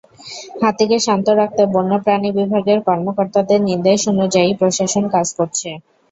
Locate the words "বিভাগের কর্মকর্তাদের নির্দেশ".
2.37-3.99